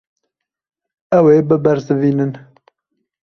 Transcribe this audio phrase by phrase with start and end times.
[1.17, 2.31] Ew ê bibersivînin.